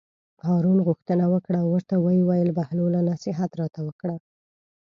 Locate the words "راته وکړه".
3.61-4.15